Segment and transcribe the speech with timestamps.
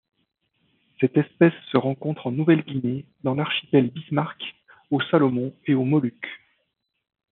[0.99, 4.41] Cette espèce se rencontre en Nouvelle-Guinée, dans l'archipel Bismarck,
[4.89, 6.27] aux Salomon et aux Moluques.